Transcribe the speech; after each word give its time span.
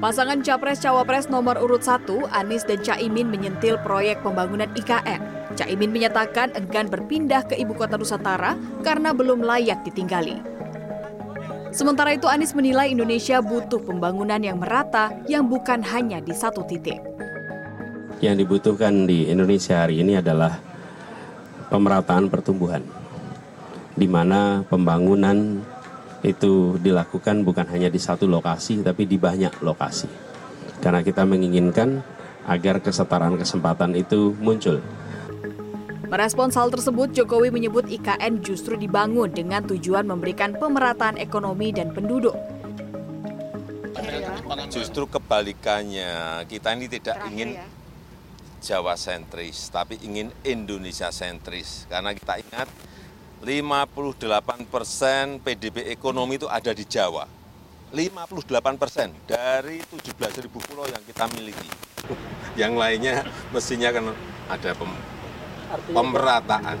Pasangan 0.00 0.40
Capres-Cawapres 0.40 1.28
nomor 1.28 1.60
urut 1.60 1.84
1, 1.84 2.08
Anies 2.32 2.64
dan 2.64 2.80
Caimin 2.80 3.28
menyentil 3.28 3.76
proyek 3.84 4.24
pembangunan 4.24 4.72
IKN. 4.72 5.20
Caimin 5.60 5.92
menyatakan 5.92 6.56
enggan 6.56 6.88
berpindah 6.88 7.44
ke 7.44 7.52
ibu 7.60 7.76
kota 7.76 8.00
Nusantara 8.00 8.56
karena 8.80 9.12
belum 9.12 9.44
layak 9.44 9.84
ditinggali. 9.84 10.40
Sementara 11.68 12.16
itu 12.16 12.24
Anies 12.32 12.56
menilai 12.56 12.88
Indonesia 12.88 13.44
butuh 13.44 13.84
pembangunan 13.84 14.40
yang 14.40 14.56
merata 14.56 15.12
yang 15.28 15.44
bukan 15.52 15.84
hanya 15.84 16.24
di 16.24 16.32
satu 16.32 16.64
titik. 16.64 16.96
Yang 18.24 18.48
dibutuhkan 18.48 19.04
di 19.04 19.28
Indonesia 19.28 19.84
hari 19.84 20.00
ini 20.00 20.16
adalah 20.16 20.56
pemerataan 21.68 22.32
pertumbuhan, 22.32 22.80
di 24.00 24.08
mana 24.08 24.64
pembangunan 24.64 25.60
itu 26.20 26.76
dilakukan 26.76 27.42
bukan 27.44 27.64
hanya 27.72 27.88
di 27.88 27.96
satu 27.96 28.28
lokasi, 28.28 28.84
tapi 28.84 29.08
di 29.08 29.16
banyak 29.16 29.64
lokasi. 29.64 30.08
Karena 30.80 31.00
kita 31.00 31.24
menginginkan 31.24 32.00
agar 32.48 32.80
kesetaraan 32.80 33.36
kesempatan 33.36 33.96
itu 33.96 34.32
muncul. 34.40 34.80
Merespons 36.10 36.58
hal 36.58 36.74
tersebut, 36.74 37.14
Jokowi 37.14 37.54
menyebut 37.54 37.86
IKN 37.86 38.42
justru 38.42 38.74
dibangun 38.74 39.30
dengan 39.30 39.62
tujuan 39.62 40.02
memberikan 40.02 40.58
pemerataan 40.58 41.14
ekonomi 41.22 41.70
dan 41.70 41.94
penduduk. 41.94 42.34
Justru 44.74 45.06
kebalikannya, 45.06 46.42
kita 46.50 46.74
ini 46.74 46.86
tidak 46.90 47.16
ingin 47.30 47.54
Jawa 48.60 48.98
sentris, 48.98 49.70
tapi 49.70 50.02
ingin 50.02 50.34
Indonesia 50.42 51.08
sentris. 51.14 51.86
Karena 51.86 52.10
kita 52.10 52.42
ingat 52.42 52.68
58 53.40 54.68
persen 54.68 55.40
PDB 55.40 55.88
ekonomi 55.88 56.36
itu 56.36 56.44
ada 56.44 56.76
di 56.76 56.84
Jawa. 56.84 57.24
58 57.88 58.76
persen 58.76 59.16
dari 59.24 59.80
17 59.80 60.44
ribu 60.44 60.60
pulau 60.60 60.84
yang 60.84 61.00
kita 61.08 61.24
miliki. 61.32 61.64
Yang 62.52 62.72
lainnya 62.76 63.24
mestinya 63.48 63.96
kan 63.96 64.12
ada 64.44 64.70
pem 64.76 64.92
pemerataan. 65.88 66.76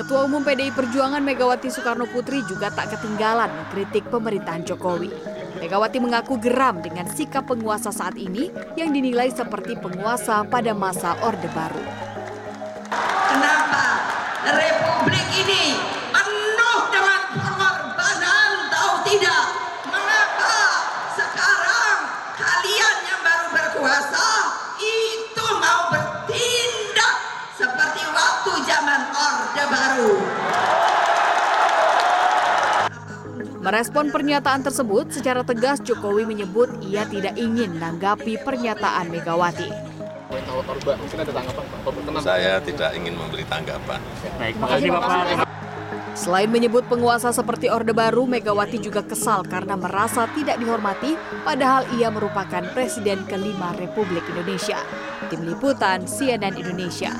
Ketua 0.00 0.24
Umum 0.24 0.40
PDI 0.40 0.72
Perjuangan 0.72 1.20
Megawati 1.20 1.68
Soekarno 1.68 2.08
Putri 2.08 2.40
juga 2.48 2.72
tak 2.72 2.96
ketinggalan 2.96 3.52
mengkritik 3.52 4.08
pemerintahan 4.08 4.64
Jokowi. 4.64 5.12
Megawati 5.60 6.00
mengaku 6.00 6.40
geram 6.40 6.80
dengan 6.80 7.12
sikap 7.12 7.44
penguasa 7.44 7.92
saat 7.92 8.16
ini 8.16 8.48
yang 8.72 8.88
dinilai 8.88 9.28
seperti 9.28 9.76
penguasa 9.76 10.48
pada 10.48 10.72
masa 10.72 11.12
Orde 11.20 11.50
Baru. 11.52 12.07
Republik 14.48 15.28
ini 15.44 15.76
penuh 16.08 16.80
dengan 16.88 17.20
pengorbanan 17.36 18.72
tahu 18.72 18.94
tidak? 19.04 19.44
Mengapa 19.84 20.56
sekarang 21.12 21.98
kalian 22.32 22.96
yang 23.04 23.20
baru 23.20 23.46
berkuasa 23.52 24.28
itu 24.80 25.46
mau 25.60 25.92
bertindak 25.92 27.14
seperti 27.60 28.02
waktu 28.08 28.52
zaman 28.64 29.00
Orde 29.12 29.64
Baru? 29.68 30.12
Merespon 33.58 34.08
pernyataan 34.08 34.64
tersebut, 34.64 35.12
secara 35.12 35.44
tegas 35.44 35.84
Jokowi 35.84 36.24
menyebut 36.24 36.72
ia 36.88 37.04
tidak 37.04 37.36
ingin 37.36 37.76
menanggapi 37.76 38.40
pernyataan 38.40 39.12
Megawati. 39.12 39.87
Saya 42.20 42.60
tidak 42.60 42.90
ingin 42.92 43.16
memberi 43.16 43.48
tanggapan. 43.48 44.00
Baik, 44.36 44.54
makasih 44.60 44.90
Bapak. 44.92 45.48
Selain 46.18 46.50
menyebut 46.50 46.84
penguasa 46.90 47.30
seperti 47.30 47.70
Orde 47.70 47.94
Baru, 47.94 48.26
Megawati 48.26 48.82
juga 48.82 49.06
kesal 49.06 49.46
karena 49.46 49.78
merasa 49.78 50.26
tidak 50.34 50.58
dihormati, 50.58 51.14
padahal 51.46 51.86
ia 51.94 52.10
merupakan 52.10 52.60
Presiden 52.74 53.22
kelima 53.24 53.72
Republik 53.78 54.26
Indonesia. 54.28 54.82
Tim 55.30 55.46
Liputan 55.46 56.04
CNN 56.04 56.58
Indonesia. 56.58 57.14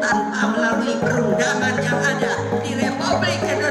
Tanpa 0.00 0.42
melalui 0.56 0.96
perundangan 0.98 1.74
yang 1.84 2.00
ada 2.00 2.32
di 2.64 2.70
Republik 2.80 3.38
Indonesia. 3.44 3.67